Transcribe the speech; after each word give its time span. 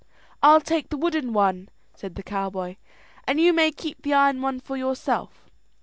"I'll 0.41 0.61
take 0.61 0.89
the 0.89 0.97
wooden 0.97 1.31
one," 1.31 1.69
said 1.93 2.15
the 2.15 2.23
cowboy; 2.23 2.77
"and 3.27 3.39
you 3.39 3.53
may 3.53 3.69
keep 3.71 4.01
the 4.01 4.15
iron 4.15 4.41
one 4.41 4.59
for 4.59 4.75
yourself." 4.75 5.47